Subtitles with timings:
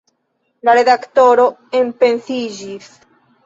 [0.69, 1.47] La redaktoro
[1.83, 2.93] enpensiĝis.